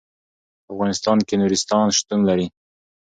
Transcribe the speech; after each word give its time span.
په 0.65 0.69
افغانستان 0.73 1.17
کې 1.27 1.35
نورستان 1.41 1.85
شتون 1.97 2.19
لري. 2.29 2.47